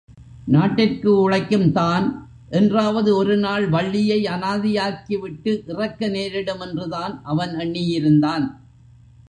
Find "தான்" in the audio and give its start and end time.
1.71-2.05